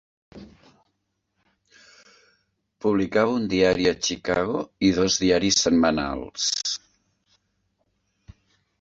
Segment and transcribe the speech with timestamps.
[2.87, 6.53] Publicava un diari a Chicago i dos diaris setmanals.